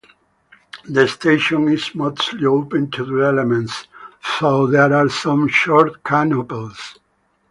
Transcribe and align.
The 0.89 1.07
station 1.07 1.67
is 1.69 1.93
mostly 1.93 2.47
open 2.47 2.89
to 2.89 3.05
the 3.05 3.23
elements, 3.23 3.85
though 4.39 4.65
there 4.65 4.91
are 4.95 5.09
some 5.09 5.47
short 5.47 6.03
canopies. 6.03 6.97